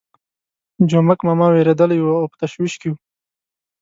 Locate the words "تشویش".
2.41-2.73